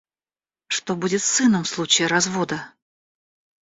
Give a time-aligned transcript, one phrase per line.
[0.65, 2.73] Что будет с сыном в случае развода?